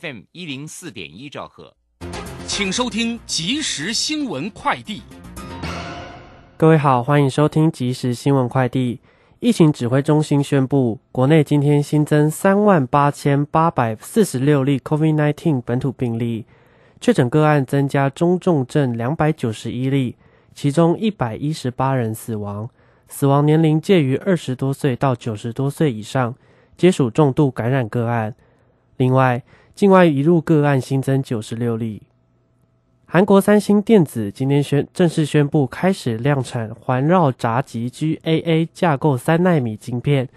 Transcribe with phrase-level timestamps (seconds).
[0.00, 1.74] FM 一零四点一兆赫，
[2.46, 5.02] 请收听即时新闻快递。
[6.56, 9.00] 各位好，欢迎收听即时新闻快递。
[9.40, 16.46] 疫情指挥中心宣布，国内今天新增三万八千八百四十六例 COVID-19 本土病例，
[16.98, 20.16] 确诊个案增加中重症两百九十一例，
[20.54, 22.70] 其中一百一十八人死亡，
[23.08, 26.34] 死亡年龄介于二十多岁到九十多岁以上，
[26.78, 28.34] 皆属重度感染个案。
[28.96, 29.42] 另外，
[29.74, 32.02] 境外一入个案新增九十六例。
[33.06, 40.28] 韩国三星电子今天宣正式宣布开始量产环绕闸极 GAA 架构三纳米晶片，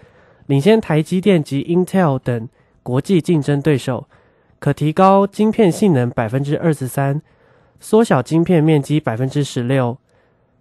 [0.46, 2.48] 领先台积电及 Intel 等
[2.82, 4.06] 国际竞争对手，
[4.58, 7.22] 可提高晶片性能百分之二十三，
[7.80, 9.96] 缩小晶片面积百分之十六。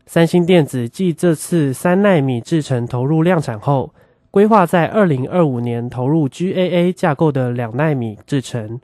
[0.06, 3.94] 三星电子继这次三纳米制程投入量产后，
[4.36, 8.82] 规划在二零二五年投入 GAA 架构的两纳米制程。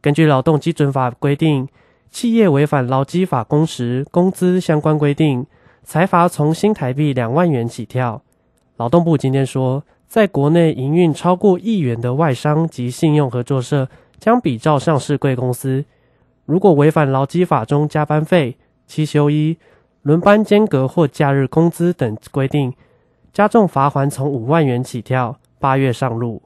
[0.00, 1.66] 根据劳动基准法规定。
[2.12, 5.44] 企业违反劳基法工时、工资相关规定，
[5.82, 8.22] 财罚从新台币两万元起跳。
[8.76, 13.88] 劳动部今天说，在国内营运超过亿元的外商及信用合作社，
[14.20, 15.84] 将比照上市贵公司，
[16.44, 19.58] 如果违反劳基法中加班费、七休一、
[20.02, 22.72] 轮班间隔或假日工资等规定，
[23.36, 25.36] 加重罚款从五万元起跳。
[25.58, 26.40] 八月上路。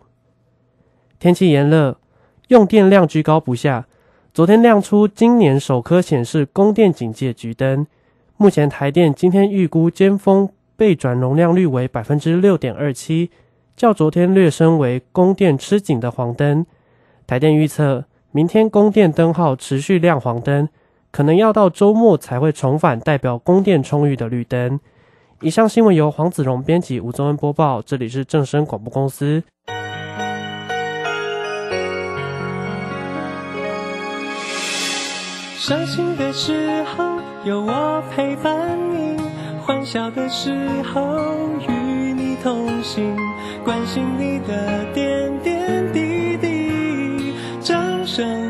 [1.21, 1.97] 天气炎热，
[2.49, 3.87] 用电量居高不下。
[4.35, 7.87] 昨天亮出今年首颗显示供电警戒橘灯，
[8.37, 13.31] 目前台电今天预估尖峰备转容量率为百分之六点二七，
[13.77, 16.67] 较昨天略升为供电吃紧的黄灯。
[17.25, 20.69] 台电预测明天供电灯号持续亮黄灯，
[21.13, 24.81] 可能要到周末才会重返代表供电充裕的绿灯。
[25.43, 29.43] 以上新闻由黄子荣编辑，吴宗恩播报，这里是正声广播公司。
[35.57, 39.17] 伤心的时候有我陪伴你，
[39.65, 41.01] 欢笑的时候
[41.67, 43.17] 与你同行，
[43.65, 47.33] 关心你的点点滴滴。
[47.63, 48.50] 掌声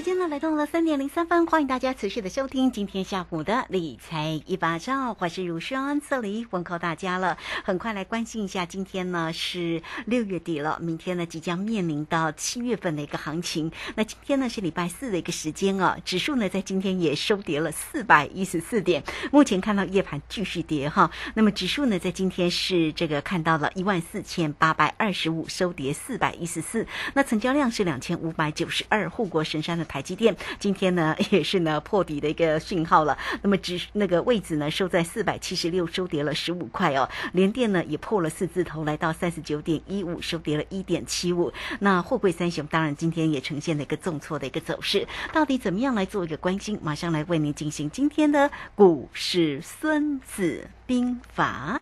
[0.00, 7.36] 时间呢来到了三点零三分，欢迎大家持续的收听今天下午的理财一把照，我是如霜，这里问候大家了。
[7.64, 13.70] 很快来关心一下，今天呢是六月底了，明天呢即将面临到七月份的一个行情。
[13.94, 21.10] 那今天呢是礼拜四的一个时间啊，指数呢在今天也收跌了四百一十四点，目前看到夜盘继续跌哈。
[21.34, 26.86] 那么指数呢在今天是这个看到了一万四千八百二十五，收跌四百一十四。
[27.12, 29.89] 那成交量是两千五百九十二，护国神山的。
[29.90, 37.08] 台积电今天呢 也是呢破底的一个讯号了，那么只那个位置呢收在四百七十六，收跌了十五块哦。
[37.32, 41.52] 联电呢也破了四字头，来到三十九点一五，收跌了一点七五。
[41.80, 46.78] 那货柜三雄当然今天也呈现了一个重挫的一个走势，到底怎么样来做一个关心？
[46.80, 51.80] 马上来为您进行今天的股市孙子兵法。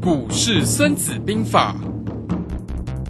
[0.00, 1.74] 股市孙子兵法。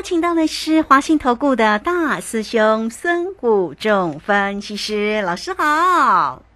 [0.00, 6.49] 邀请到的是华信投顾的大师兄孙谷仲分析师老师好。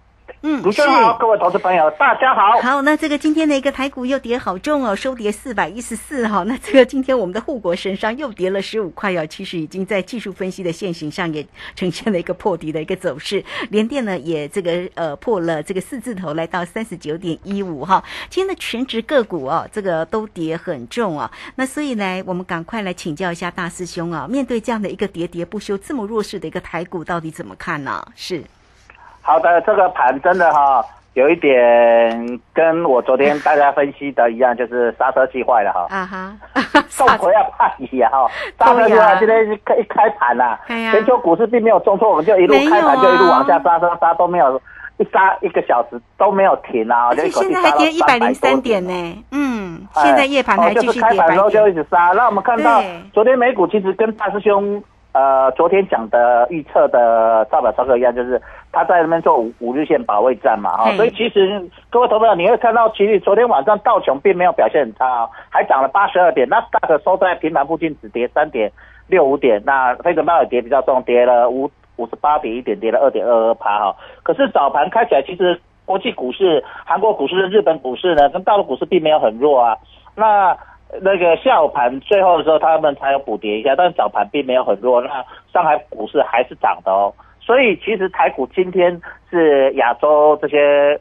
[0.47, 2.61] 嗯主持人好，是各位投资朋友，大家好。
[2.61, 6.43] 好，那这个今天的一个台股又跌好重哦，收跌四百一十四哈。
[6.43, 11.43] 那这个今天我们的护国神山又跌了十五块哦，其实已经在技术分析的线型上也
[11.75, 13.43] 呈现了一个破底的一个走势。
[13.71, 18.03] 联电呢也这个呃破了这个四字头，来到三十九点一五哈。
[18.29, 21.31] 今天的全职个股哦，这个都跌很重啊。
[21.55, 28.05] 那所以呢，我们赶快来请教一下大师兄啊，面对这样的一个喋喋不休、这么弱势的一个台股，到底怎么看呢？
[28.15, 28.43] 是，
[29.25, 35.87] 好的，这个盘真的哈、有一点跟我昨天大家分析的一样，就是刹车器坏了哈。
[35.89, 36.37] 啊哈，
[36.89, 38.27] 受回要怕一啊哈，
[38.59, 44.61] 刹车器对呀坏，今天一开一开盘呐、全球股市并没有重挫，我们就一路开盘就一路啊往下杀杀杀都没有。
[44.97, 47.07] 一杀一个小时都没有停啊！
[47.09, 49.23] 而且就一口现在还跌一百零三300多点哦呢。
[49.33, 51.73] 嗯，哎现在夜盘还哦就是继续跌百开盘的时候就一。
[51.73, 52.13] 直杀。
[52.15, 52.81] 那我们看到
[53.11, 54.81] 昨天美股其实跟大师兄
[55.11, 58.41] 呃昨天讲的预测的造表操课一样，就是
[58.75, 68.69] 他在那边做五五日线保卫战嘛哈、嘿所以其实各位投朋友你会看到，其实昨天晚上道琼并没有表现很差哦，还涨了八十二点，那大可收在平盘附近只跌三点
[69.07, 73.95] 六五点，那非准报也跌比较重，跌了五五十八点一点，跌了二点二二趴哈。
[74.23, 79.77] 可是早盘开起来，其实国际股市、韩国股市、日本股市呢，跟大陆股市并没有很弱啊。
[80.15, 80.57] 那
[81.01, 85.01] 那个下午盘最后的时候，他们才有补跌一下，但早盘并没有很弱。
[85.01, 85.23] 那
[85.53, 87.13] 上海股市还是涨的哦。
[87.45, 88.99] 所以其实台股今天
[89.29, 90.99] 是亚洲这些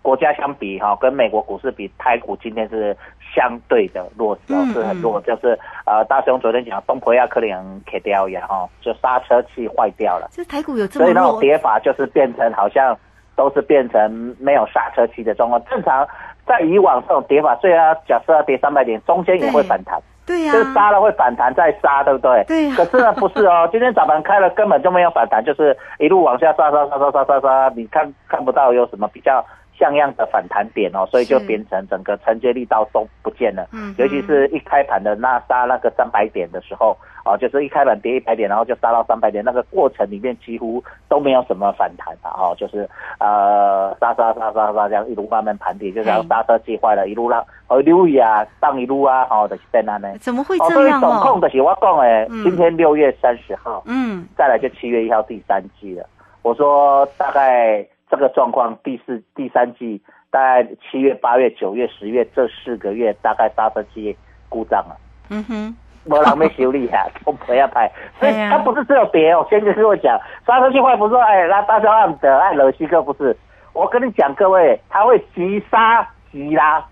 [0.00, 2.96] 国家相比哈、跟美国股市比，台股今天是
[3.34, 5.20] 相对的弱势哦，嗯是很弱。
[5.22, 7.54] 就是呃，大雄昨天讲东坡亚克林
[7.86, 10.28] K 掉呀哈，就刹车器坏掉了。
[10.30, 11.40] 这台股有这么所以那种？
[11.40, 12.96] 跌法就是变成好像
[13.34, 15.60] 都是变成没有刹车器的状况。
[15.64, 16.06] 正常
[16.46, 22.44] 在以往这种跌法，虽然假设要跌三百点，中间也会反弹，对呀、就是杀了会反弹再杀，对不对？
[22.46, 29.44] 对啊可是呢，不是哦， 今天早盘开了根本就没有反弹，就是一路往下杀杀杀杀杀杀杀，你看看不到有什么比较。
[29.82, 33.66] 像样的反弹点哦，所以就是变成整个承接力道都不见了。
[33.72, 42.88] 嗯尤其是一开盘的那杀那个三百点的时候，哦，就是一开盘跌一百点，然后就杀到三百点，那个过程里面几乎都没有什么反弹的哦，就是
[43.18, 50.08] 呃杀杀杀杀杀这样一路慢慢盘底，就像嘿刹车器坏了，一路让哦一路呀上一路啊，哦就是在那呢。
[50.20, 51.10] 怎么会哦，所以这样哦？
[51.10, 56.06] 总控的是我讲诶，嗯今天六月三十号，嗯，再来就七月一号第三季了。
[56.42, 59.98] 我说大概这个状况，第四、第三季
[60.30, 64.14] 大概七月、八月、九月、十月这四个月，大概刹车器
[64.50, 64.94] 故障了。
[65.30, 65.74] 嗯哼，
[66.04, 69.46] 没人没修理啊，都不要拍， 所以它不是只有别哦。
[69.48, 73.34] 先跟各位讲，刹车器坏不是说哎，那大家按的按勒西哥不是。
[73.72, 76.84] 我跟你讲，各位，它会急刹急拉，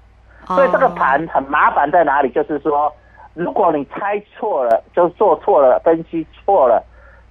[0.47, 2.31] 所以这个哦盘很麻烦在哪里？
[2.31, 2.91] 就是说，
[3.35, 6.83] 如果你猜错了，就做错了，分析错了，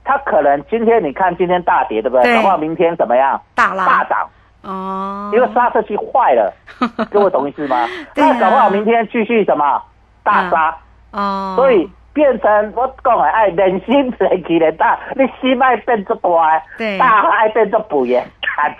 [0.04, 2.24] 它可能今天你看今天大跌，对不对？
[2.24, 2.36] 对。
[2.36, 3.40] 搞不好明天怎么样？
[3.56, 3.86] 大拉。
[3.86, 4.28] 大涨，
[4.64, 6.54] 哦，因为刹车器坏了，
[7.12, 7.88] 各位懂意思吗？
[8.16, 9.82] 那搞不好明天继续什么？
[10.24, 10.76] 大杀。
[11.12, 16.60] 哦，所以变成我讲的爱人心神气的大，你心爱变做大
[16.98, 18.24] 大爱变做肥的，
[18.58, 18.76] 胆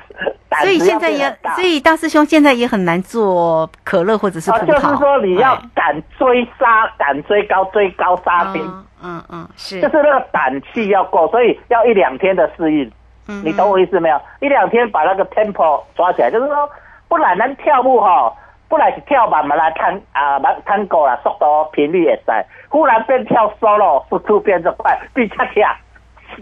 [0.50, 12.92] 胆所以现在也所以大师兄现在也很难做可乐或者是葡啊，萄，就是说你要哎敢追杀，敢追高，追高杀低，嗯嗯嗯，是，就是那个胆气要够，所以要一两天的适应。
[13.32, 14.20] 嗯你懂我意思没有？
[14.42, 16.68] 一两天把那个 tempo 抓起来，就是说，
[17.08, 18.34] 不然咱跳舞哈，
[18.70, 25.76] 不然是跳慢慢来看啊，慢探戈啦，速度频率也在，忽然变跳 solo，速度变得快，比恰恰，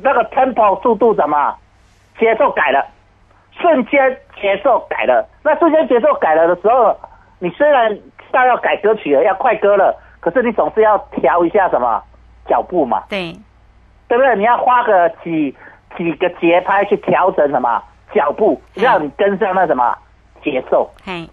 [0.02, 1.56] 那个 tempo 速度怎么
[2.20, 2.86] 节奏改了，
[3.54, 5.26] 瞬间节奏改了。
[5.42, 6.94] 那瞬间节奏改了的时候，
[7.40, 7.98] 你虽然
[8.32, 12.04] 到要改歌曲了，要快歌了，可是你总是要调一下什么
[12.46, 13.04] 脚步嘛。
[13.08, 13.34] 对，
[14.10, 14.36] 对不对？
[14.36, 15.56] 你要花个几
[15.96, 17.82] 几个节拍去调整什么
[18.14, 19.98] 脚步，嗯让你跟上那什么
[20.44, 20.90] 节奏。
[21.06, 21.28] 嘿，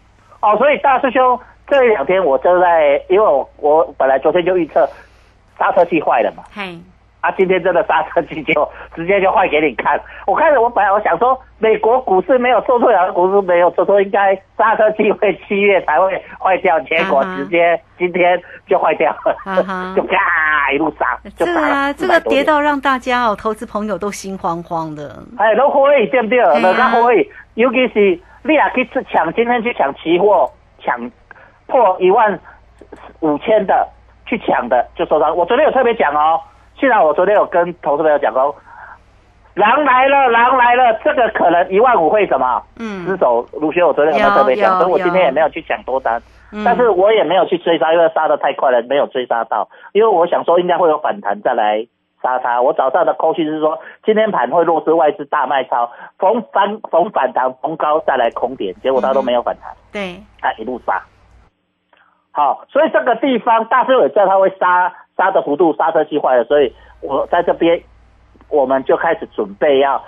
[0.45, 4.87] 哦，所以大师兄这两天我正在，因为我我本来昨天就预测
[5.59, 6.79] 刹车器坏了嘛，嘿，
[7.23, 9.99] 啊，今天真的刹车器就直接就坏给你看。
[10.27, 19.11] 我看着我本来我想说，美国股市没有做错，亚洲股市没有做错，应该刹车器会七月才会坏掉，结果直接今天就坏掉
[19.97, 22.43] 就啪一路杀，就这个啊，这个400多点。
[22.43, 26.39] 跌到让大家哦，投资朋友都心慌慌的，哎，都可以对不对？
[26.61, 31.11] 那个可以，尤其是你也去抢，今天去抢期货，抢
[31.67, 32.39] 破一万
[33.21, 33.89] 五千的
[34.27, 35.35] 去抢的就受伤。
[35.35, 36.39] 我昨天有特别讲哦，
[36.77, 38.55] 虽然我昨天有跟投资朋友讲哦，
[39.55, 42.63] 狼来了，狼来了，这个可能一万五会什么？
[42.79, 43.47] 嗯失手。
[43.53, 44.79] 卢学我昨天有没特别讲？
[44.79, 46.21] 所以我今天也没有去抢多单。
[46.53, 49.69] 嗯但是我也没有去追杀，因为杀的太快了，没有追杀到。
[49.93, 51.87] 因为我想说应该会有反弹再来
[52.25, 52.63] 杀它。
[52.63, 61.03] 我早上的扣讯是说，今天盘会落至外资大卖超，逢反逢反弹逢高再来空点，结果它都没有反弹，对，它一路杀。
[62.33, 67.81] 好，所以这个地方大师也知道它会杀杀的幅度，刹车器坏了，所以我在这边
[68.49, 70.03] 我们就开始准备要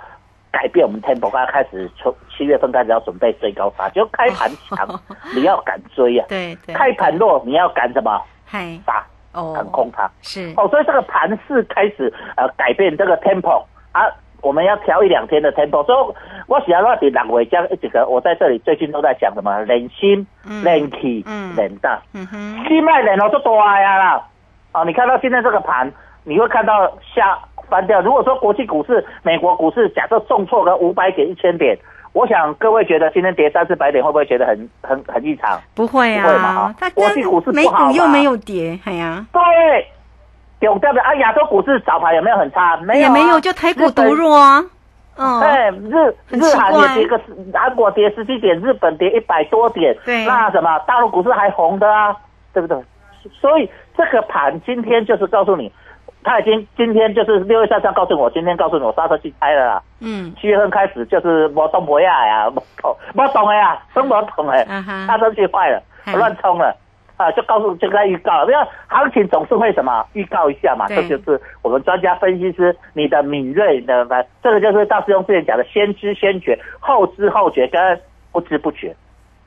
[0.51, 4.87] 改变我们 tempo，刚开始从七月份开始要准备追高杀，就开盘强
[5.35, 8.21] 你要敢追啊，对对，开盘弱你要敢什么？
[8.45, 9.05] 嗨，杀，
[9.37, 10.09] 哦，敢空它。
[10.21, 14.01] 是，哦，所以这个盘势开始呃改变这个 tempo 啊，
[14.41, 15.85] 我们要调一两天的 tempo。
[15.85, 16.15] 所以
[16.47, 24.21] 我喜欢那点两位将几个，我在这里最近都在讲什么人心、嗯冷气、嗯冷大，嗯哼，心脉冷哦就多呀啦。
[24.73, 25.91] 哦，你看到现在这个盘，
[26.23, 27.37] 你会看到下
[27.69, 28.01] 翻掉。
[28.01, 31.77] 如果说国际股市、美国股市假设重挫个五百点、一千点，
[32.13, 35.59] 我想各位觉得今天跌三四百点会不会觉得很很很异常？
[35.75, 39.41] 不会不会嘛哈，啊它国际股市美不好又没有跌，哎呀，对？
[40.99, 42.75] 啊，亚洲股市早盘有没有很差？
[42.77, 44.63] 没有、啊，也没有，就台股独弱啊，
[45.15, 47.21] 嗯，哎，日日韩也跌个，
[47.53, 52.15] 韩国跌十七点，日本跌一百多点，对那什么大陆股市还红的啊，
[52.53, 52.75] 对不对？
[53.39, 55.71] 所以这个盘今天就是告诉你，
[56.23, 64.53] 他已经今天就是六月三十号告诉我，今天告诉我刹车器开了啦，嗯，七月份开始就是我动不呀呀，没动没动的呀，真没动的。
[64.63, 66.75] 啊哈，刹车器坏了，嗯乱冲了。
[67.17, 68.55] 啊，就告诉就跟他预告，因为
[68.87, 74.05] 行情总是会什么预告一下嘛，这就是我们专家分析师你的敏锐的，
[74.43, 77.99] 这个就是大师兄之前讲的先知先觉、后知后觉跟
[78.31, 78.95] 不知不觉。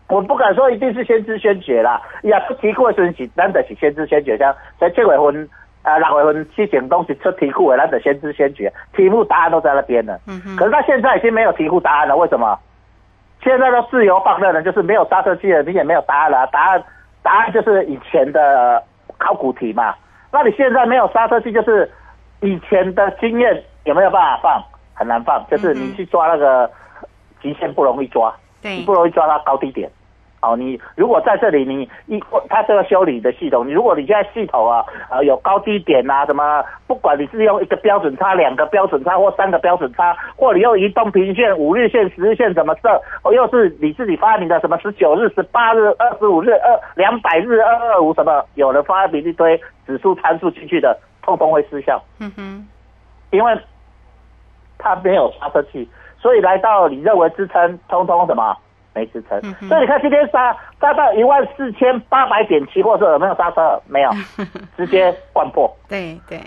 [0.09, 5.49] 我不敢说一定是先知先觉啦，也不题库的时候是咱就是先知先觉，像在七月份、
[5.83, 10.19] 啊六月份之前东西出题库的，咱就先知先觉，题目答案都在那边了。
[10.27, 12.59] 嗯哼，可是他现在已经没有题库答案了，为什么？
[13.43, 16.47] 现在都自由放任了，就是没有刹车器了，你也没有答案了啊。
[16.47, 16.85] 答案
[17.23, 18.83] 答案就是以前的
[19.19, 19.95] 考古题嘛。
[20.31, 21.91] 那你现在没有刹车器，就是
[22.41, 24.63] 以前的经验有没有办法放？
[24.93, 26.71] 很难放，就是你去抓那个
[27.41, 29.91] 极限不容易抓，你对不，容易抓到高低点。
[30.43, 32.19] 哦，你如果在这里，你一
[32.49, 42.89] 它这个修理的系统，你如果你现在系统啊，呃有高低点啊，什么，不管你是用一个标准差、两个标准差或三个标准差，或你用移动平线、五日线、十日线怎么设，
[43.23, 52.03] 哦又是你自己发明的什么十九日、十八日、二十五日、二两百日、二二五什么，有人发明一堆指数参数进去的，通通会失效。
[52.19, 52.67] 嗯哼，
[53.31, 53.61] 因为
[54.79, 55.87] 它没有刹车器，
[56.19, 58.57] 所以来到你认为支撑，通通什么
[58.95, 59.39] 没支撑。
[59.43, 63.81] 嗯所以你看今天杀杀到一万四千八百点，期货是有没有刹车？
[63.87, 64.11] 没有，
[64.77, 65.71] 直接灌破。
[65.89, 66.41] 对对，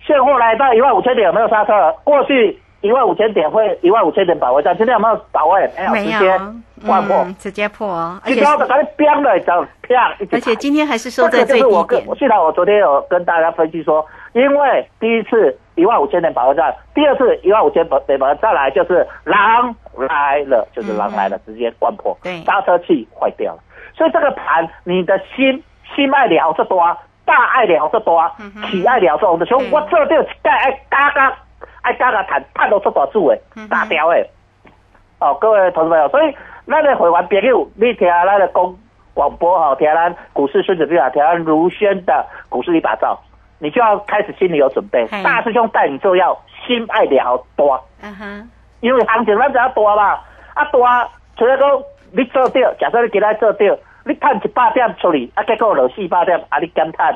[0.00, 1.92] 现货来到一万五千点有没有刹车？
[2.04, 5.68] 过去一万五千点会一万五千点保卫战，今天有没有保卫？
[5.76, 6.40] 没有，没有直接
[6.86, 7.16] 灌破。
[7.16, 7.88] 嗯，直接破，
[8.24, 9.46] 而且最高的赶紧飙了，就
[9.82, 23.60] 啪而且今天还是收这在最个就是我跟虽然我，昨天有跟大家分析说，因为第一次一万五千点保卫战，第二次一万五千保保再来就是狼来了，就是狼来了，直接灌破，对刹车器坏掉了。
[23.94, 25.62] 所以这个盘，你的心
[25.94, 26.80] 心爱了这多，
[27.24, 28.30] 大爱了这多
[28.70, 31.36] 喜爱了这多，就我做到一盖爱加加
[31.82, 34.26] 爱加加谈谈到出大数的嗯哼，大条的。
[35.18, 36.36] 哦，各位投资朋友，所以
[36.66, 38.76] 咱个会员朋友，你听咱的公
[39.14, 43.18] 广播哈，听咱股市孙子兵法，听咱如轩的股市一把照，
[43.58, 45.06] 你就要开始心里有准备。
[45.24, 48.50] 大师兄带你做要心爱了多，嗯哼，
[48.86, 50.20] 因为行情咱知影大嘛，
[50.54, 57.12] 啊大，除了讲你做对，假设你今仔做对，你赚一百点出去，啊结果落四百点，啊你减赚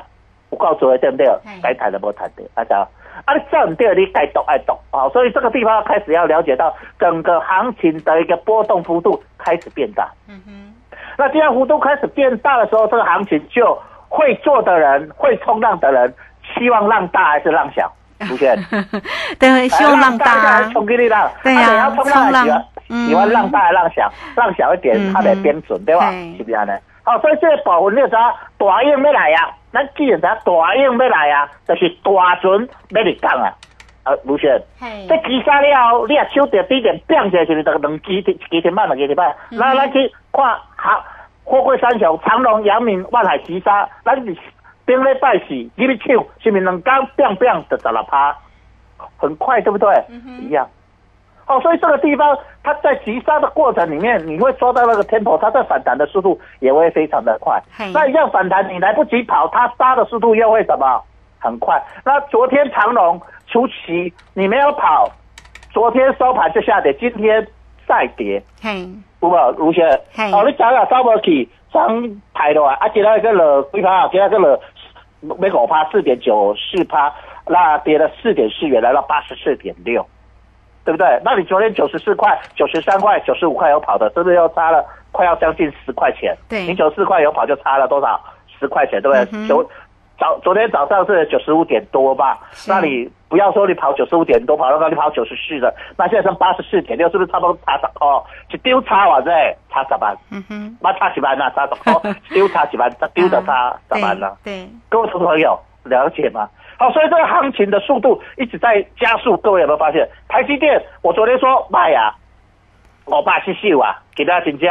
[0.50, 1.60] 有够做的对不对嘿？
[1.62, 2.88] 该赚的无赚的，啊知道？
[3.24, 10.10] 啊，你赚唔对，你该懂爱懂啊，所以这个地方开始要了解到整个行情的一个波动幅度开始变大。
[10.28, 10.74] 嗯哼，
[11.16, 16.12] 那第二幅度开始变大的时候，这个行情就会做的人、会冲浪的人，
[16.52, 17.92] 希望浪大还是浪小？
[18.28, 18.56] 卢轩，
[19.38, 21.30] 对，希望浪大冲给你浪？
[21.42, 22.44] 对呀冲浪
[22.88, 24.10] 喜欢浪大还浪小？
[24.36, 26.10] 浪小一点嗯，它的标准对吧？
[26.36, 26.70] 是不是安尼？
[27.02, 33.52] 好，所以这个部分你就知道大影要来啊，咱既然啥大影要来啊，就是大船要入港啊。
[34.02, 34.50] 啊，卢轩，
[34.80, 39.30] 嘿这击杀了后，你也手着低点变起来就是两两几天、几天半两几天半。
[39.50, 40.42] 嗯那咱去看
[40.74, 41.04] 好
[41.44, 44.34] 货柜三雄长隆、阳明、万海、吉沙，咱是
[44.90, 48.36] 顶礼拜四入去抢，是不是两港变变就十六趴，
[49.16, 49.94] 很快对不对？
[50.40, 50.68] 一样。
[51.46, 57.62] 哦，所以这个地方它在急杀的过程里面，你会抓到那个 tempo，它在反弹的速度也会非常的快。
[57.92, 61.02] 那一样反弹，你来不及跑，它杀的速度又会什么？
[61.38, 61.80] 很快。
[62.04, 65.08] 那昨天长隆除夕你没有跑，
[65.72, 67.46] 昨天收盘就下跌，今天
[67.86, 68.88] 再跌，嘿，
[69.20, 69.34] 有无？
[69.56, 74.06] 卢先生哦，你早下走无去，上抬落来，啊，今仔个落几趴？
[74.08, 74.60] 今仔个落
[75.22, 77.12] 要五趴，四点九四趴，
[77.46, 80.06] 那跌了四点四元，来到八十四点六，
[80.84, 81.20] 对不对？
[81.24, 86.36] 那你昨天九十四块、九十三块、九十五块有跑的，是不是又差了快要将近十块钱？
[86.48, 88.20] 对你九十四块有跑就差了多少？
[88.58, 89.48] 十块钱，对不对？
[89.48, 89.70] 九
[90.20, 92.38] 早昨天早上是九十五点多吧？
[92.68, 98.22] 那你不要说你跑九十五点多，跑到那你跑九十四的，那现在剩八十四点六，是不是差不多差十哦？
[98.50, 99.30] 一丢差完啫，
[99.70, 104.36] 差十万，嗯哼，那差十万啦，差十哦， 丢差十万，丢的差十万了。
[104.44, 106.46] 对，各位投资朋友了解吗？
[106.78, 110.06] 好，所以这个行情的速度一直在加速，各位有没有发现？
[110.28, 112.14] 台积电，我昨天说卖啊，
[113.06, 114.70] 五百七十啊，给大家真正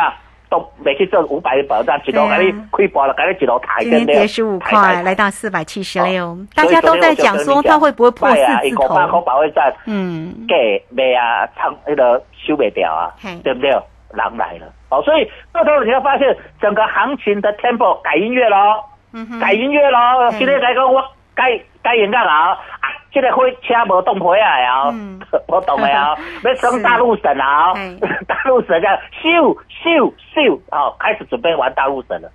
[0.49, 9.21] 都没去做五百保障，一路对啊给你亏薄了，给你一路抬今天跌十五块，来到四百七十六，大家都在讲说它会不会破一字个八块头？
[9.21, 13.71] 保卫战，嗯，给卖啊，唱那个收不掉啊嘿，对不对？
[14.11, 18.83] 狼来了，哦，所以到时候你会发现整个行情的 tempo 改音乐喽。
[19.13, 19.99] 嗯哼，改音乐咯，
[20.31, 20.99] 嗯今天来讲我
[21.35, 21.45] 改
[21.83, 27.97] 改音乐啊，啊，这个火车无动回来啊嗯，我懂了啊， 要升大陆省啊是，
[28.27, 32.29] 大陆省啊，咻咻咻，哦，开始准备玩大陆省了。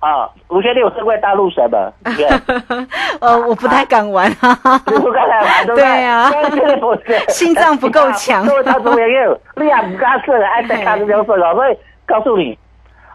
[0.00, 1.92] 啊，吴先生有升过大陆省吗？
[3.20, 4.58] 呃，我不太敢玩啊，
[4.90, 5.84] 你不敢来玩，对不对？
[5.84, 6.28] 对啊。
[6.30, 7.18] 现在不是？
[7.28, 8.44] 心脏不够强。
[8.44, 12.58] 各位大众朋友，你也不敢说，爱在看这种事哦，所以告诉你，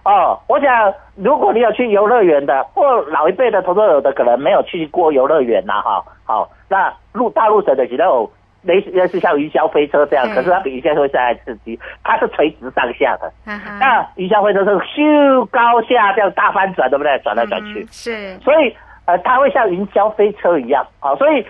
[0.05, 8.29] 哦，我想如果你有去游乐园的，或老一辈的投资者的可能没有去过游乐园呐，哈，好，那陆大陆省的几种
[8.63, 13.31] 类似类似像云霄飞车这样，嗯可是它比云霄飞车还刺激，它是垂直上下的，
[13.79, 17.17] 那云霄飞车是咻高下这样大翻转，对不对？
[17.19, 17.83] 转来转去。
[17.83, 20.85] 嗯是，所以呃，它会像云霄飞车一样。
[20.99, 21.45] 啊，所以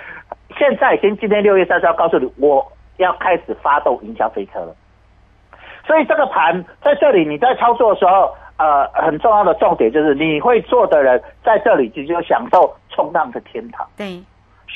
[0.58, 2.66] 现在已经今天六月三十号告诉你，我
[2.98, 4.76] 要开始发动云霄飞车了。
[5.88, 14.22] 所以这个盘在这里，你在操作的时候，呃，很重要的重点就是你会做的人在这里就就享受冲浪的天堂，对，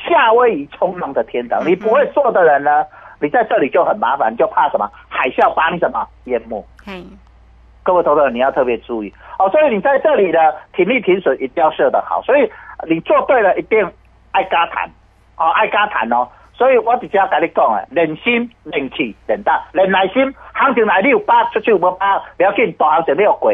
[0.07, 1.59] 夏威夷冲浪的天堂。
[1.63, 2.85] 嗯你不会做的人呢，
[3.19, 6.63] 你在这里就很麻烦，就怕什么海啸把你什么淹没。
[6.85, 7.03] 嘿，
[7.83, 9.49] 各位投资者，你要特别注意哦。
[9.49, 12.51] 所以你在这里的停利停损一定要设得好，所以
[12.87, 13.89] 你做对了，一定
[14.31, 14.89] 爱加谈
[15.37, 16.27] 哦，爱加谈哦。
[16.53, 20.33] 所以我直接跟你讲啊，忍心、忍气、忍大、忍耐心。
[20.53, 22.19] 行情来你有把出去有没有把？
[22.37, 23.51] 不要紧，大行情你有过。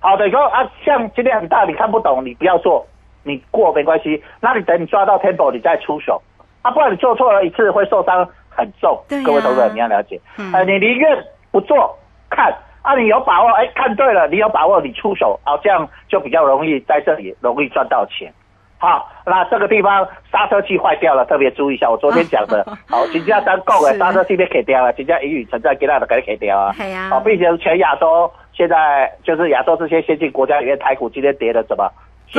[0.00, 2.86] 好的，说啊，像今天很大，你看不懂，你不要做，
[3.24, 4.22] 你过没关系。
[4.40, 6.22] 那你等你抓到 tempo，你再出手
[6.62, 8.96] 啊，不然你做错了一次会受伤很重。
[9.08, 11.18] 对呀各位投资者你要了解，嗯呃，你宁愿
[11.50, 11.98] 不做
[12.30, 18.32] 看啊，你有把握，哎，看对了，你有把握，你出手，啊，这样就比较容易在这里容易赚到钱。
[18.76, 21.88] 好，那这个地方刹车器坏掉了，特别注意一下。
[21.88, 26.74] 我昨天讲的， 好，金价单购的刹车器被给掉了，金价一语存在给他的给给掉啊。
[27.08, 31.90] 好，并且全亚洲现在就是亚洲这些先进国家里面，台股今天跌的什么？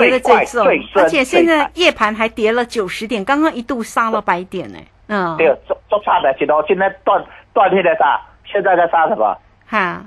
[0.02, 4.78] 跌的快、最重最，深、而且现在夜盘还跌了九十点，刚刚一度杀了百点呢。
[5.08, 6.64] 嗯，对，做做差的，几多？
[6.68, 9.38] 现在断断天在杀，现在在杀什么？
[9.68, 10.04] 哈，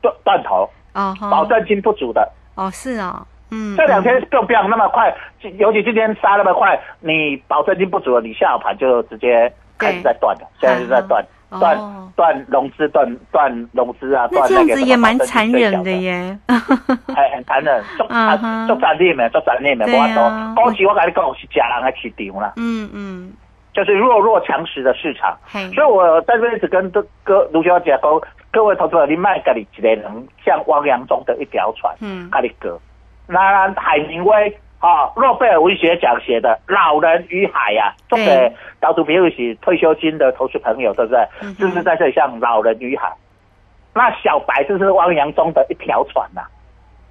[0.00, 2.26] 断断头，哦哈，保证金不足的。
[2.54, 5.14] 哦是哦，嗯，这两天嗯更不要那么快，
[5.58, 11.26] 尤其今天杀那么快，你保证金不足了，你下午盘就直接开始在断了，现在就在断哦
[11.58, 11.78] 断
[12.16, 16.38] 断融资，断断融资啊，那断个什么这样子也蛮残忍的耶。
[17.14, 18.68] 还 很残忍，足嗯哼。
[18.68, 23.32] 足残忍的，足残忍的，对我啊都股市我跟你讲是假人的市场啦，嗯嗯，
[23.72, 25.36] 就是弱弱强食的市场。
[25.74, 28.20] 所以我在这边只跟各各卢小姐讲，
[28.52, 32.28] 各位投资者，你卖给你一个人像汪洋中的一条船，嗯。
[32.30, 32.78] 跟你割。
[33.28, 41.20] 那海明威啊，诺贝尔文学奖写的《老人与海》呀，这对个导主朋友是退休金的投资朋友，对不对？
[41.40, 43.06] 嗯哼是在这里像《老人与海》？
[43.94, 46.42] 那小白就是汪洋中的一条船呐、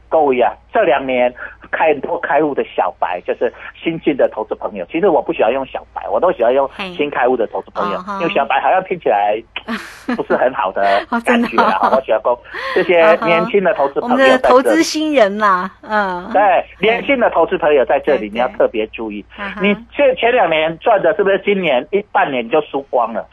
[0.10, 1.34] 各位啊，这两年
[1.72, 4.86] 开很多开户的小白，就是新进的投资朋友。
[4.92, 9.42] 其实我不喜欢用小白，我都喜欢用新开户的投资朋友因为小白好像听起来
[10.16, 10.82] 不是很好的
[11.26, 11.78] 感觉啊。
[11.82, 12.38] 哦 我喜欢讲
[12.76, 14.62] 这些年轻的投资我朋们的投。
[14.62, 19.26] 资新人啦，嗯，对，年轻的投资朋友在这里，你要特别注意。
[19.60, 23.28] 你前前两年赚的是不是今年一半年就输光了？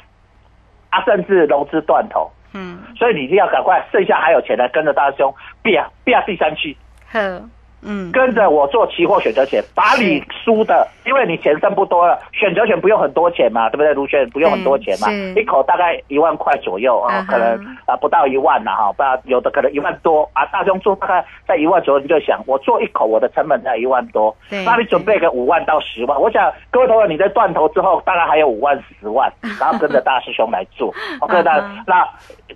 [0.91, 6.77] 啊，甚至融资断头，嗯，所以你一定要赶快，剩下还有钱的，跟着大师兄，变变第三期，
[7.13, 7.43] 呵，
[7.83, 13.95] 嗯，跟着我做期货选择权，把你输的，因为你钱剩不多了，选择权不用很多钱嘛，对不对？
[13.95, 17.55] 卢轩不用很多钱嘛一口大概一万块左右啊可能
[17.87, 20.45] 啊不到一万呐哈，不然有的可能一万多啊。
[20.47, 32.09] 大兄做大概在一万左右，你就想我做一口我的成本在一万多，那你准备个五万到十万，我想各位朋友你在断头之后，大概还有五万十万， 然后跟着大师兄来做，OK 那嗯哼那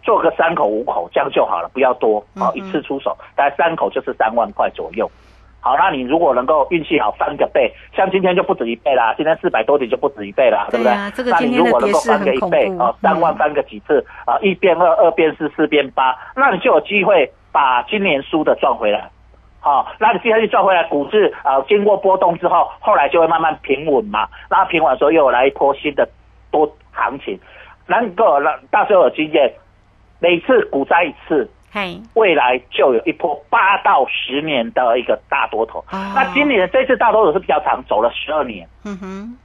[0.02, 5.08] 做个三口五口这样就好了，不要多啊，一次出手，大概三口就是三万块左右。
[5.62, 10.92] 好，那你如果能够运气好翻个倍，像今天就不止一倍啦，今天四百多点就不止一倍啦，对不对？
[10.92, 19.08] 啊这个那你如果能够翻个一倍哦，三万嗯翻个几次啊，一变二，二变四，四变八，那你就有机会把今年输的赚回来。
[19.60, 24.26] 好、那你接下去赚回来，股市啊、呃经过波动之后，后来就会慢慢平稳嘛。
[24.50, 26.08] 那平稳的时候又有来一波新的
[26.50, 27.38] 多行情，
[27.86, 29.52] 能够让大家有经验，
[30.18, 35.78] 每次股灾一次，嘿，未来就有一波八到十年的一个大多头。
[35.90, 39.36] 哦那今年这次大多头是比较长，走了十二年，嗯哼，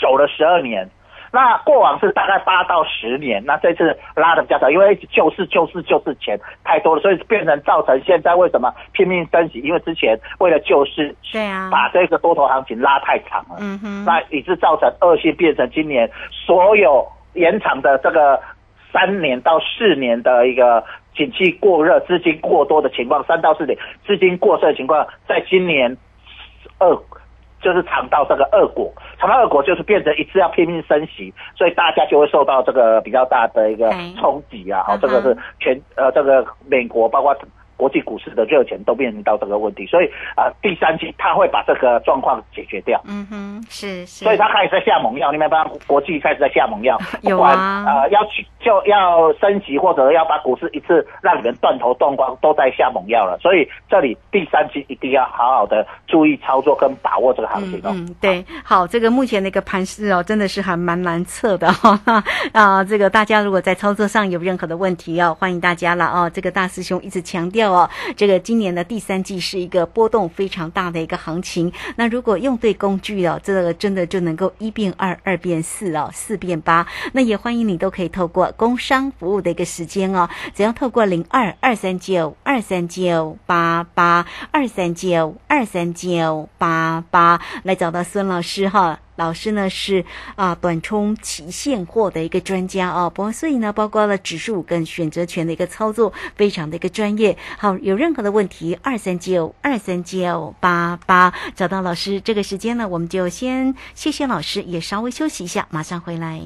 [0.00, 0.88] 走了十二年。
[1.30, 9.60] 那过往是大概八到十年，那这次拉的比较少，因为救市救市救市钱太多了，所以变成造成现在为什么拼命升级？
[9.60, 18.40] 因为之前为了救市，对啊，把这个多头行情拉太长了，嗯哼，那以致造成恶性，变成今年所有延长的这个
[18.90, 20.82] 三年到四年的一个
[21.18, 23.76] 景气过热、资金过多的情况，三到四点
[24.06, 25.94] 资金过剩的情况，在今年
[26.78, 26.96] 二
[27.60, 34.84] 就是尝到这个恶果，尝到恶果就是变成一次要拼命升息，所以大家就会受到这个比较大的一个哎冲击啊！
[34.86, 37.36] 好、这个是全呃这个美国包括。
[37.78, 43.00] 国际股市的热钱都面临到这个问题，所以啊、第三期他会把这个状况解决掉。
[43.06, 53.38] 嗯哼，是是，所以他开始在下猛药，你没办法，国际开始在下猛药， 有不管啊呃要去就要升级或者要把股市一次让你们断头断光，都在下猛药了。
[53.40, 57.94] 所以这里第三期一定要好好的注意操作跟把握这个行情哦。
[57.94, 62.22] 嗯嗯，对，好，这个目前的一个盘势哦，真的是还蛮难测的哈、哦。
[62.52, 66.28] 啊，这个大家如果在操作上有任何的问题哦，欢迎大家了哦。
[66.32, 71.72] 这个大师兄一直强调哦，这个今年的第三季是一个波动非常大的一个行情。
[71.96, 76.86] 那如果用对工具哦，这个真的就能够一变二，二变四哦，四变八。
[77.12, 89.00] 那也欢迎你都可以透过工商服务的一个时间哦，只要透过零二二三九二三九八八二三九二三九八八来找到孙老师哈。
[89.18, 90.04] 老师呢是
[90.36, 97.36] 啊短冲期现货的一个专家哦，不过所以呢，包括了指数跟选择权的一个操作，非常的一个专业。
[97.58, 102.20] 好，有任何的问题，二三九二三九八八找到老师。
[102.20, 106.40] 这个时间呢，我们就先谢谢老师，也稍微休息一下，马上回来。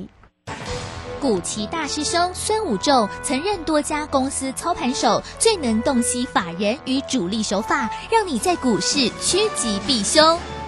[1.20, 10.38] 古奇大师兄孙武仲曾任多家公司操盘手，最能洞悉法人与主力手法，让你在股市趋吉避凶。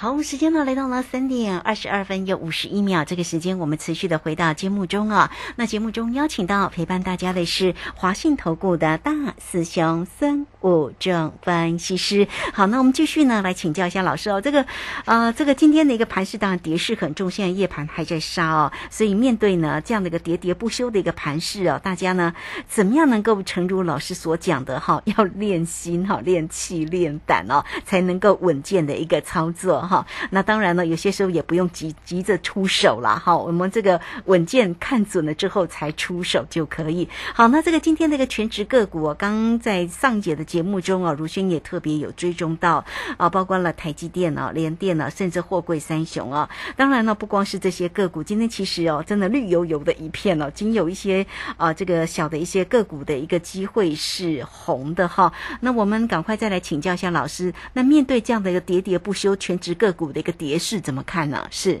[0.00, 5.32] 好，时间呢来到了三点二十二分又五十一秒，这个时间我们持续的回到节目中啊。
[5.56, 9.10] 那节目中邀请到陪伴大家的是华信投顾的大
[9.44, 12.28] 师兄孙武正分析师。
[12.52, 14.64] 好，那我们继续呢来请教一下老师哦，这个
[15.04, 22.32] 呃这个今天的一个盘势当然跌势很重，现在夜盘还在杀哦，所以面对呢这样的一个喋喋不休的一个盘势哦，大家呢
[22.68, 30.06] 怎么样能够诚如老师所讲的哈，要练心哈，练气练胆哦，才能够稳健的一个操作哈。
[30.30, 37.08] 那当然了，有些时候也不用急急着出手啦哈，我们这个稳健看准了之后才出手就可以。
[37.34, 42.84] 好，那这个今天这个全职个股，我刚在上节的节目中啊，如轩也特别有追踪到
[43.16, 46.48] 啊，包括了台积电啊、联电啊，甚至货柜三雄啊。
[46.76, 55.32] 当然呢，不光是这些个股，今天其实哦，真的绿油油的一片哦，仅有一些啊这个小的一些个股的一个机会是红的哈。
[55.60, 61.46] 那我们赶快再来请教一下老师，那面对这样的一个喋喋不休全职个股的一个跌势，怎么看呢？
[61.50, 61.80] 是，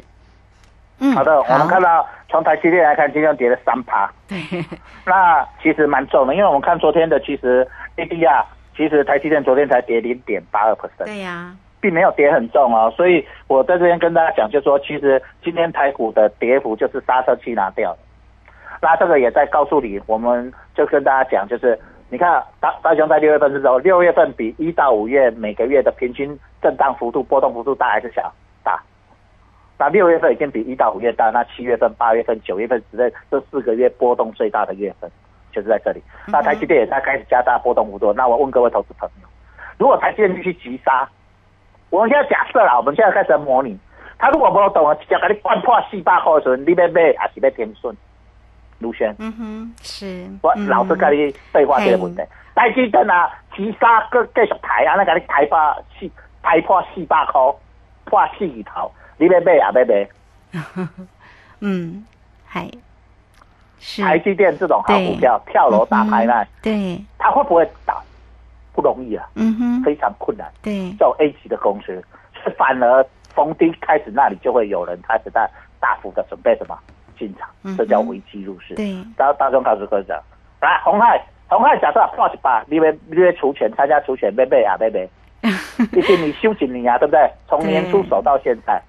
[1.00, 4.38] 嗯，好的，我们看到从台积电来看，今天跌了三趴，对，
[5.04, 8.44] 那其实蛮重的，因为我们看昨天的，其实 ADR，
[8.76, 17.98] 其实台积电昨天才跌零点八二 percent，对呀、并没有跌很重哦，所以我在这边跟大家讲，就说其实今天台股的跌幅就是刹车器拿掉了。
[18.80, 21.76] 那这个也在告诉你，我们就跟大家讲，就是
[22.10, 28.32] 你看大大熊在六月份的时候，六月份比一到五月每个月的平均震荡幅度、波动幅度大还是小？
[28.64, 28.82] 大。
[29.78, 35.10] 那六月份已经比一到五月大，那七月份、八月份、九月份之类这四个月波动最大的月份，
[35.52, 36.02] 就是在这里。
[36.26, 38.12] 那台积电也在开始加大波动幅度。
[38.14, 39.28] 那我问各位投资朋友，
[39.76, 41.08] 如果台积电继续急杀，
[41.90, 43.78] 我们现在假设啦，我们现在开始模拟，
[44.18, 47.94] 他如果没有懂啊，直接给你灌破四百块的时候，你要买还是要停损？
[48.78, 50.66] 卢轩，嗯哼，是，我嗯。
[50.68, 52.22] 老是跟你对话这个问题，
[52.54, 55.58] 台积电啊，急杀个继续抬啊，那给你抬破
[55.98, 56.10] 四
[56.42, 57.40] 抬破四百块，
[58.04, 60.08] 破四字头，你要买也要买。
[61.60, 62.04] 嗯，
[62.46, 62.68] 还
[63.78, 64.02] 是。
[64.02, 68.02] 台积电这种好股票跳楼大拍卖，对，它会不会倒？
[68.72, 70.48] 不容易啊，嗯哼，非常困难。
[70.62, 71.86] 对，这种 A 级的公司，
[72.44, 76.78] 是反而逢低开始那里就会有人开始在大幅的准备什么
[77.18, 78.74] 进场，这叫危机入市。
[78.74, 80.18] 对，大大众告诉各位讲，
[80.60, 85.08] 来红海，红海假设破一百，你要你要除权参加除权，贝贝啊贝贝，
[85.92, 87.30] 毕竟你休几年啊，对不对？
[87.48, 88.80] 从年初手到现在。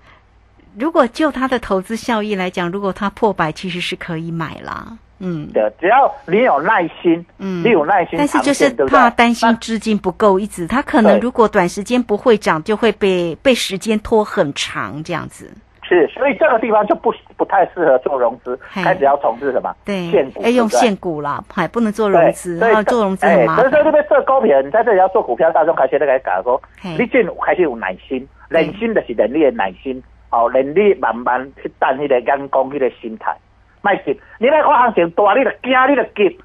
[0.77, 4.97] 如果就它的投资效益来讲，如果它破百，其实是可以买啦。
[5.21, 15.51] 嗯，对，只要你有耐心，嗯，你有耐心，但是就是怕担心资金不够，一直它可能如果短时间不会涨，就会被被时间拖很长这样子。
[15.89, 19.75] 是，所以这个地方就不不太适合做融资，开始要从事什么？
[19.83, 23.67] 对，现股，要用现股啦，还不能做融资，然后做融资很麻烦。
[23.67, 30.01] 所以说这边做股票，你在这里要做股票，大众开始在给讲说，你进开始有耐心，耐心就是人力的耐心。
[30.31, 33.35] 哦，能力慢慢去等迄个眼光，迄个心态，
[33.81, 34.11] 卖急。
[34.37, 36.39] 你那看行情大，你就惊，你就急。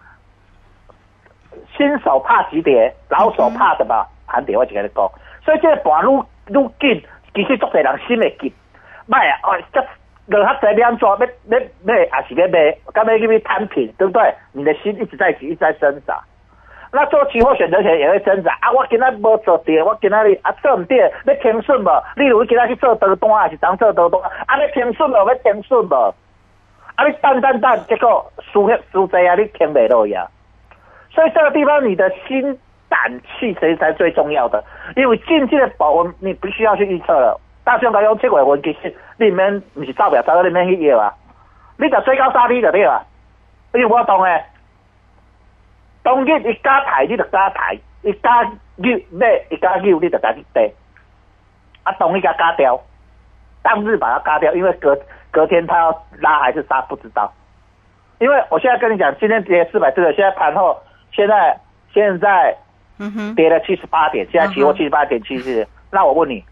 [1.77, 4.07] 新手怕急跌，老手怕什么？
[4.27, 5.07] 盘跌，我就跟你讲。
[5.45, 7.05] 所以这个盘愈愈紧，
[7.35, 8.51] 其实足侪人心会急。
[9.07, 9.85] 卖啊，哦，这
[10.27, 11.09] 落下侪要安怎？
[11.09, 12.77] 要要要，还是要卖？
[12.93, 14.35] 干要去去摊平，对不对？
[14.53, 16.19] 你的心一直在急，一直在挣扎。
[16.93, 18.71] 那做期货选择权也会挣扎啊！
[18.71, 21.91] 我今仔无做对，我今仔日啊做唔对，要停损无？
[22.15, 24.21] 例如你今仔去做多单，还是当做多单？
[24.47, 25.15] 啊，要停损无？
[25.15, 26.15] 要停损无？
[26.95, 30.25] 啊，你等等等，结果输血输在啊，你停袂落呀！
[31.11, 32.57] 所以这个地方，你的心
[32.89, 34.63] 胆气实才最重要的，
[34.95, 37.41] 因为近期的保温，你不需要去预测了。
[37.65, 41.15] 大象讲用七月份其实你免唔是造表，造到你免去要啊！
[41.79, 43.03] 你就最高杀低就对啊！
[43.73, 44.45] 因为我当诶。
[46.03, 48.43] 当日一加抬，你就加抬；一加
[48.77, 50.71] 六买，一加六你就加去跌。
[51.83, 52.79] 啊，当一加加掉，
[53.63, 54.95] 当日把它加掉，因为隔
[55.31, 57.33] 隔天他要拉还是杀不知道。
[58.19, 60.79] 因为我现在跟你讲，今天跌四百四，现在盘后
[61.11, 61.59] 现在
[61.95, 62.55] 现在
[63.35, 65.67] 跌了七十八点，现在期货七十八点七四。
[65.91, 66.45] 那我问你，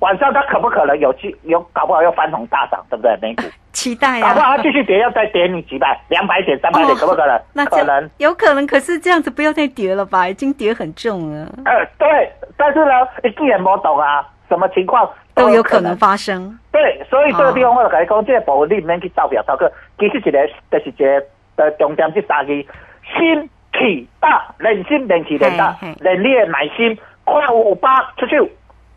[0.00, 3.16] 晚上它可不可能有机有搞不好要翻红大涨，对不对？
[3.20, 3.42] 美股。
[3.72, 4.28] 期待啊！
[4.28, 7.40] 搞不好继续跌，要再跌你几百、两百点、三百点，可不可能？
[7.54, 8.66] 那可能，有可能。
[8.66, 10.28] 可是这样子不要再跌了吧？
[10.28, 11.46] 已经跌很重了。
[11.64, 12.90] 呃，对，但是呢，
[13.24, 16.58] 你既然没懂啊，什么情况都有可能发生。
[16.70, 21.24] 对，所以这个地方我就跟你讲，这个部分你唔免去造表造个，其实一个就是一个
[21.56, 28.46] 的重点，这三个心气大，人心人气人大，人力的耐心，看五八出手，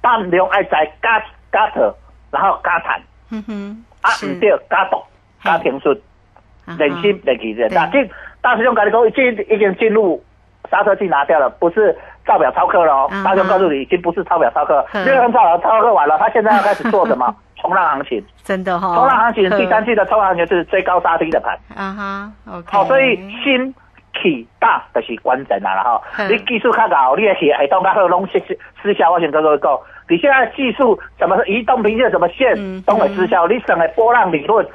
[0.05, 1.19] 胆量爱在加
[1.51, 1.91] 加特，
[2.29, 3.01] 然后加产。
[3.31, 3.83] 嗯哼。
[4.01, 5.01] 啊，唔对，加毒
[5.43, 5.99] 加平顺，
[6.77, 7.87] 人心人气人大。
[7.87, 8.07] 进
[8.39, 10.23] 大师兄跟你讲，进已经进入
[10.69, 13.09] 刹车器拿掉了，不是造表超客了哦。
[13.23, 17.35] 大师兄告诉你，已经不是超表超客，因为超表超客完了，他现在要开始做什么？
[17.57, 18.93] 冲浪行情，真的哈。
[18.93, 21.57] 冲浪行情第三季的冲浪行情是最高杀低的盘。
[21.75, 22.67] 啊哈，OK。
[22.71, 23.73] 好，所以心
[24.21, 26.27] 气大就是关键啦，哈。
[26.29, 28.39] 你技术较高，你也是系统较好，拢失
[28.83, 29.09] 失效。
[29.09, 29.79] 我先跟各位讲。
[30.07, 33.47] 你现在技术怎么移动平线，怎么线都会失效。
[33.47, 34.65] 你省的波浪理论，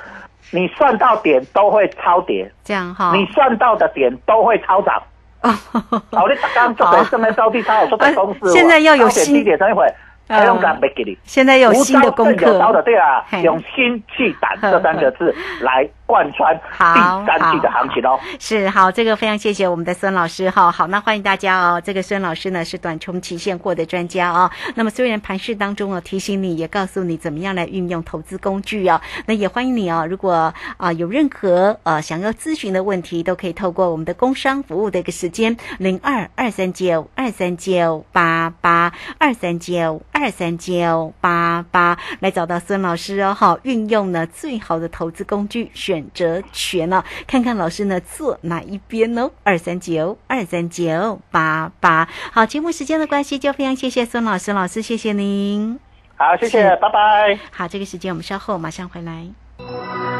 [0.51, 3.12] 你算到点都会超跌，这样哈。
[3.14, 5.03] 你算到的点都会超涨。
[5.40, 9.87] 好，你刚刚做的正面招地超，我说在公司，现在要有新低点一会。
[10.31, 11.19] 还用敢没给你？
[11.25, 18.19] 现在有新的功课，的对啊，用心去胆这三个字来贯穿第三季的行情哦。
[18.38, 20.71] 是好，这个非常谢谢我们的孙老师哈。
[20.71, 21.81] 好，那欢迎大家哦。
[21.85, 24.51] 这个孙老师呢是短冲期现货的专家哦。
[24.77, 29.01] 那么虽然盘市当中哦提醒你，也告诉你怎么样来运用投资工具哦。
[29.27, 30.07] 那也欢迎你哦。
[30.09, 40.19] 如果啊有任何呃想要咨询的问题，都可以透过我们的工商服务的一个时间零二二三九二三九八八二三九二。
[40.20, 49.30] 二三九八八来找到孙老师哦，好，运用呢最好的投资工具选择权哦，看看老师呢坐哪一边哦。
[49.42, 55.80] 二三九二三九八八，好，节目时间的关系，就非常谢谢孙老师，老师谢谢您，
[56.16, 57.38] 好，谢谢，拜拜。
[57.50, 60.19] 好，这个时间我们稍后马上回来。